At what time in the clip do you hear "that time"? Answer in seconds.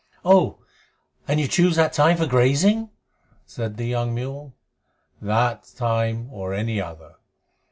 1.75-2.17, 5.21-6.27